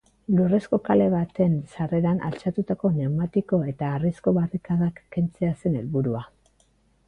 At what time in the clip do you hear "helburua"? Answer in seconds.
5.83-6.27